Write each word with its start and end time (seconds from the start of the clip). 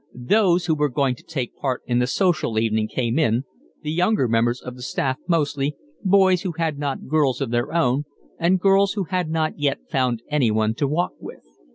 Those 0.15 0.65
who 0.65 0.73
were 0.73 0.89
going 0.89 1.13
to 1.13 1.21
take 1.21 1.55
part 1.55 1.83
in 1.85 1.99
the 1.99 2.07
social 2.07 2.57
evening 2.57 2.87
came 2.87 3.19
in, 3.19 3.43
the 3.83 3.91
younger 3.91 4.27
members 4.27 4.59
of 4.59 4.75
the 4.75 4.81
staff 4.81 5.17
mostly, 5.27 5.75
boys 6.03 6.41
who 6.41 6.53
had 6.53 6.79
not 6.79 7.07
girls 7.07 7.39
of 7.39 7.51
their 7.51 7.71
own, 7.71 8.05
and 8.39 8.59
girls 8.59 8.93
who 8.93 9.03
had 9.03 9.29
not 9.29 9.59
yet 9.59 9.77
found 9.91 10.23
anyone 10.27 10.73
to 10.73 10.87
walk 10.87 11.11
with. 11.19 11.43